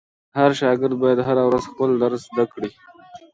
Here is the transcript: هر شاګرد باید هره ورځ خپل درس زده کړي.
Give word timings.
هر 0.37 0.51
شاګرد 0.59 0.95
باید 1.03 1.19
هره 1.27 1.43
ورځ 1.45 1.63
خپل 1.71 1.89
درس 2.03 2.21
زده 2.29 2.45
کړي. 2.53 2.69